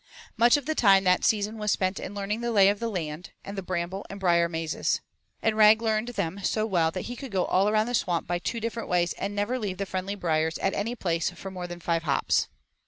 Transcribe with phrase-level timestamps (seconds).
[0.35, 3.29] Much of the time that season was spent in learning the lay of the land,
[3.45, 4.99] and the bramble and brier mazes.
[5.43, 8.39] And Rag learned them so well that he could go all around the swamp by
[8.39, 11.79] two different ways and never leave the friendly briers at any place for more than
[11.79, 12.47] five hops.